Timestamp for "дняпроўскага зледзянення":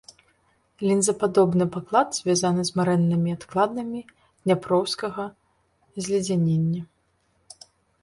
4.43-6.83